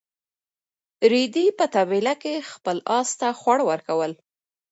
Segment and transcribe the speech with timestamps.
[1.11, 4.11] رېدي په طبیله کې خپل اس ته خواړه ورکول.